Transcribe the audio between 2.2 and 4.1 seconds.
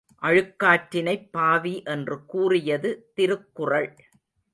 கூறியது திருக்குறள்.